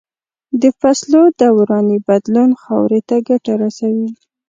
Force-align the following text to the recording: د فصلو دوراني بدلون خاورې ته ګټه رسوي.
د 0.61 0.63
فصلو 0.79 1.21
دوراني 1.39 1.97
بدلون 2.07 2.51
خاورې 2.61 2.99
ته 3.09 3.15
ګټه 3.27 3.53
رسوي. 3.63 4.09